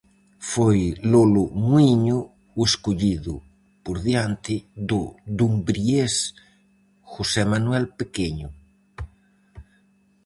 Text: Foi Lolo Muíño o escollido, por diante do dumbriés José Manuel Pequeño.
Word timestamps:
Foi 0.51 0.79
Lolo 1.11 1.45
Muíño 1.67 2.17
o 2.59 2.61
escollido, 2.69 3.35
por 3.83 3.97
diante 4.07 4.55
do 4.89 5.01
dumbriés 5.39 6.13
José 7.13 7.43
Manuel 7.51 7.85
Pequeño. 7.99 8.47